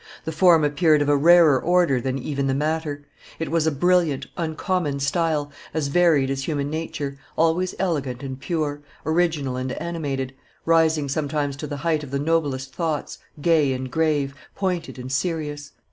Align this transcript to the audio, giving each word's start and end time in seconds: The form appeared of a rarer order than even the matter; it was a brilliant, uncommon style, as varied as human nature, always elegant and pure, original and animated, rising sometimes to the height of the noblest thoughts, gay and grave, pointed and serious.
The 0.25 0.31
form 0.31 0.63
appeared 0.63 1.03
of 1.03 1.09
a 1.09 1.15
rarer 1.15 1.61
order 1.61 2.01
than 2.01 2.17
even 2.17 2.47
the 2.47 2.55
matter; 2.55 3.05
it 3.37 3.51
was 3.51 3.67
a 3.67 3.71
brilliant, 3.71 4.25
uncommon 4.35 4.99
style, 4.99 5.51
as 5.75 5.89
varied 5.89 6.31
as 6.31 6.45
human 6.45 6.71
nature, 6.71 7.19
always 7.35 7.75
elegant 7.77 8.23
and 8.23 8.39
pure, 8.39 8.81
original 9.05 9.57
and 9.57 9.73
animated, 9.73 10.33
rising 10.65 11.07
sometimes 11.07 11.55
to 11.57 11.67
the 11.67 11.77
height 11.85 12.03
of 12.03 12.09
the 12.09 12.17
noblest 12.17 12.73
thoughts, 12.73 13.19
gay 13.43 13.73
and 13.73 13.91
grave, 13.91 14.33
pointed 14.55 14.97
and 14.97 15.11
serious. 15.11 15.73